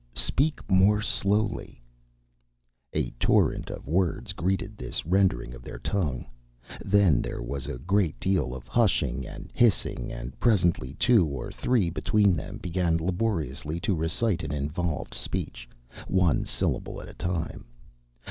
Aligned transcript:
Speak 0.17 0.67
more 0.67 0.99
slowly" 0.99 1.79
A 2.93 3.11
torrent 3.19 3.69
of 3.69 3.87
words 3.87 4.33
greeted 4.33 4.75
this 4.75 5.05
rendering 5.05 5.53
of 5.53 5.61
their 5.61 5.77
tongue. 5.77 6.25
Then 6.83 7.21
there 7.21 7.43
was 7.43 7.67
a 7.67 7.77
great 7.77 8.19
deal 8.19 8.55
of 8.55 8.67
hushing 8.67 9.27
and 9.27 9.51
hissing, 9.53 10.11
and 10.11 10.33
presently 10.39 10.93
two 10.95 11.27
or 11.27 11.51
three 11.51 11.91
between 11.91 12.33
them 12.35 12.57
began 12.57 12.97
laboriously 12.97 13.79
to 13.81 13.93
recite 13.93 14.41
an 14.41 14.51
involved 14.51 15.13
speech, 15.13 15.69
one 16.07 16.45
syllable 16.45 16.99
at 16.99 17.07
a 17.07 17.13
time. 17.13 17.65